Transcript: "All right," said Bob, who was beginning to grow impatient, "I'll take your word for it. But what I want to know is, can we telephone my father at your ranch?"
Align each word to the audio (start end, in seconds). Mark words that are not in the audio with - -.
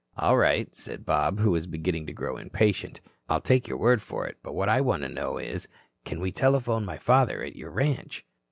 "All 0.17 0.35
right," 0.35 0.73
said 0.73 1.05
Bob, 1.05 1.39
who 1.39 1.51
was 1.51 1.67
beginning 1.67 2.07
to 2.07 2.11
grow 2.11 2.35
impatient, 2.35 2.99
"I'll 3.29 3.39
take 3.39 3.67
your 3.67 3.77
word 3.77 4.01
for 4.01 4.25
it. 4.25 4.37
But 4.41 4.53
what 4.55 4.67
I 4.67 4.81
want 4.81 5.03
to 5.03 5.09
know 5.09 5.37
is, 5.37 5.67
can 6.05 6.19
we 6.19 6.31
telephone 6.31 6.83
my 6.85 6.97
father 6.97 7.43
at 7.43 7.55
your 7.55 7.69
ranch?" 7.69 8.25